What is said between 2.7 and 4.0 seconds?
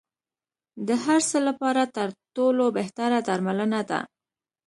بهتره درملنه ده.